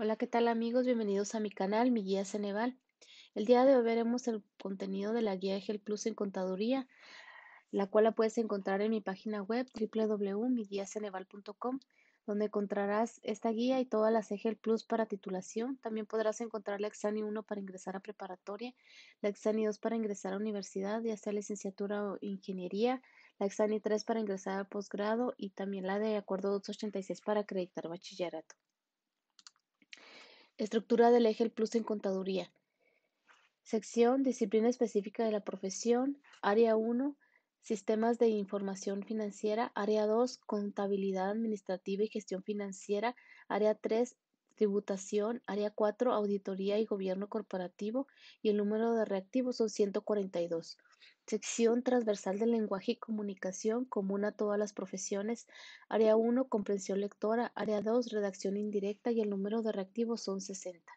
[0.00, 0.86] Hola, ¿qué tal amigos?
[0.86, 2.78] Bienvenidos a mi canal, mi guía Ceneval.
[3.34, 6.86] El día de hoy veremos el contenido de la guía EGEL Plus en contaduría,
[7.72, 11.80] la cual la puedes encontrar en mi página web www.miguiaceneval.com,
[12.26, 15.78] donde encontrarás esta guía y todas las EGEL Plus para titulación.
[15.78, 18.76] También podrás encontrar la Exani 1 para ingresar a preparatoria,
[19.20, 23.02] la Exani 2 para ingresar a universidad, ya sea licenciatura o ingeniería,
[23.40, 27.88] la Exani 3 para ingresar a posgrado y también la de acuerdo 286 para acreditar
[27.88, 28.54] bachillerato.
[30.58, 32.50] Estructura del eje Plus en contaduría.
[33.62, 36.18] Sección, disciplina específica de la profesión.
[36.42, 37.16] Área 1,
[37.60, 39.70] sistemas de información financiera.
[39.76, 43.14] Área 2, contabilidad administrativa y gestión financiera.
[43.46, 44.16] Área 3,
[44.56, 45.44] tributación.
[45.46, 48.08] Área 4, auditoría y gobierno corporativo.
[48.42, 50.76] Y el número de reactivos son 142.
[51.26, 55.46] Sección transversal del lenguaje y comunicación común a todas las profesiones.
[55.88, 57.52] Área 1, comprensión lectora.
[57.54, 60.92] Área 2, redacción indirecta y el número de reactivos son 60.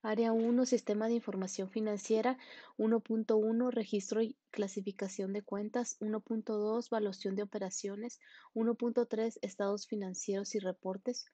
[0.00, 2.38] Área 1, Sistema de Información Financiera.
[2.78, 5.96] 1.1, Registro y clasificación de cuentas.
[6.00, 8.20] 1.2, Valuación de operaciones.
[8.54, 11.26] 1.3, Estados financieros y reportes.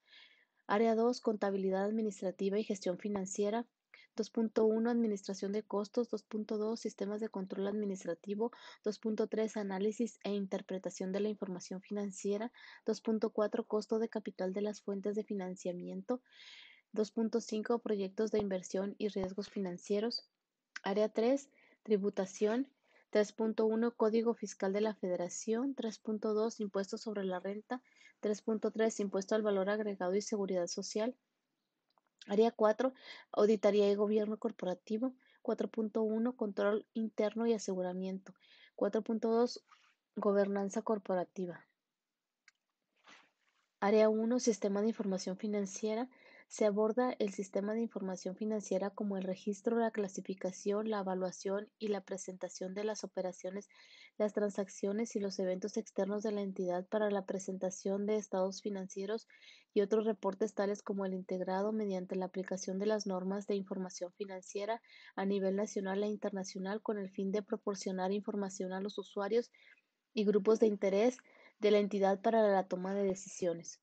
[0.66, 3.66] Área 2, Contabilidad administrativa y gestión financiera.
[4.16, 8.52] 2.1 Administración de costos, 2.2 Sistemas de control administrativo,
[8.84, 12.52] 2.3 Análisis e interpretación de la información financiera,
[12.86, 16.20] 2.4 Costo de capital de las fuentes de financiamiento,
[16.92, 20.28] 2.5 Proyectos de inversión y riesgos financieros,
[20.82, 21.48] Área 3
[21.82, 22.68] Tributación,
[23.12, 27.82] 3.1 Código Fiscal de la Federación, 3.2 Impuestos sobre la renta,
[28.22, 31.16] 3.3 Impuesto al valor agregado y seguridad social,
[32.28, 32.92] Área 4,
[33.32, 35.14] Auditoría y Gobierno Corporativo.
[35.42, 38.34] 4.1, Control Interno y Aseguramiento.
[38.76, 39.62] 4.2,
[40.16, 41.66] Gobernanza Corporativa.
[43.84, 46.08] Área 1, Sistema de Información Financiera.
[46.46, 51.88] Se aborda el sistema de información financiera como el registro, la clasificación, la evaluación y
[51.88, 53.68] la presentación de las operaciones,
[54.18, 59.26] las transacciones y los eventos externos de la entidad para la presentación de estados financieros
[59.74, 64.12] y otros reportes tales como el integrado mediante la aplicación de las normas de información
[64.12, 64.80] financiera
[65.16, 69.50] a nivel nacional e internacional con el fin de proporcionar información a los usuarios
[70.14, 71.18] y grupos de interés
[71.62, 73.80] de la entidad para la toma de decisiones.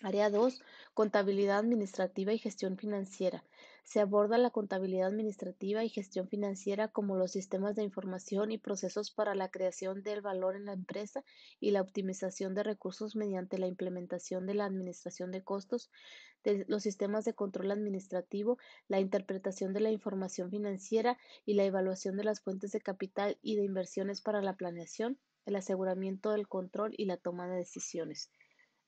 [0.00, 0.62] Área 2.
[0.94, 3.44] Contabilidad administrativa y gestión financiera.
[3.82, 9.10] Se aborda la contabilidad administrativa y gestión financiera como los sistemas de información y procesos
[9.10, 11.24] para la creación del valor en la empresa
[11.58, 15.90] y la optimización de recursos mediante la implementación de la administración de costos,
[16.68, 22.24] los sistemas de control administrativo, la interpretación de la información financiera y la evaluación de
[22.24, 27.06] las fuentes de capital y de inversiones para la planeación, el aseguramiento del control y
[27.06, 28.30] la toma de decisiones.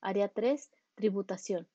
[0.01, 1.69] Área 3 Tributación.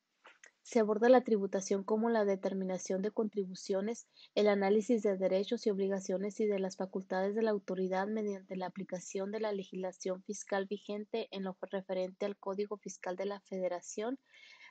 [0.61, 6.39] Se aborda la tributación como la determinación de contribuciones, el análisis de derechos y obligaciones
[6.39, 11.27] y de las facultades de la autoridad mediante la aplicación de la legislación fiscal vigente
[11.31, 14.19] en lo referente al Código Fiscal de la Federación,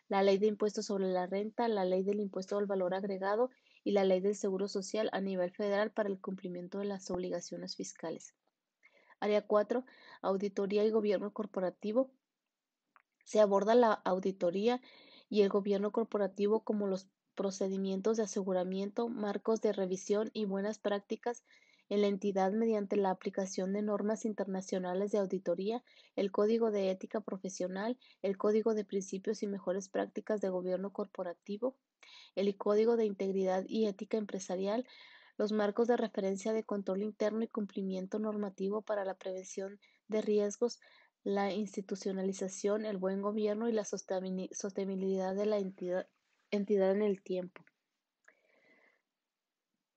[0.08, 3.50] la Ley de Impuestos sobre la Renta, la Ley del Impuesto al Valor Agregado
[3.84, 7.76] y la Ley del Seguro Social a nivel federal para el cumplimiento de las obligaciones
[7.76, 8.34] fiscales.
[9.20, 9.84] Área 4.
[10.22, 12.10] Auditoría y Gobierno Corporativo.
[13.24, 14.80] Se aborda la auditoría
[15.28, 21.44] y el gobierno corporativo como los procedimientos de aseguramiento, marcos de revisión y buenas prácticas
[21.88, 25.82] en la entidad mediante la aplicación de normas internacionales de auditoría,
[26.16, 31.76] el Código de Ética Profesional, el Código de Principios y Mejores Prácticas de Gobierno Corporativo,
[32.34, 34.86] el Código de Integridad y Ética Empresarial,
[35.38, 39.78] los marcos de referencia de control interno y cumplimiento normativo para la prevención
[40.08, 40.80] de riesgos,
[41.22, 46.08] la institucionalización, el buen gobierno y la sostenibilidad de la entidad,
[46.50, 47.62] en el tiempo.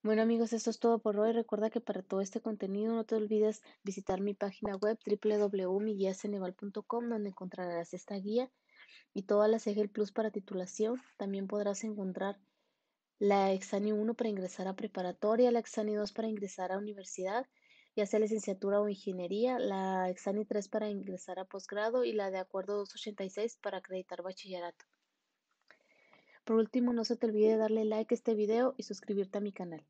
[0.03, 1.31] Bueno amigos, esto es todo por hoy.
[1.31, 7.29] Recuerda que para todo este contenido no te olvides visitar mi página web www.miguiaceneval.com donde
[7.29, 8.51] encontrarás esta guía
[9.13, 11.01] y todas las EGEL Plus para titulación.
[11.17, 12.39] También podrás encontrar
[13.21, 17.45] la Exani 1 para ingresar a preparatoria, la Exani 2 para ingresar a universidad
[17.95, 22.39] ya sea licenciatura o ingeniería, la Exani 3 para ingresar a posgrado y la de
[22.39, 24.85] acuerdo 286 para acreditar bachillerato.
[26.45, 29.51] Por último, no se te olvide darle like a este video y suscribirte a mi
[29.51, 29.85] canal.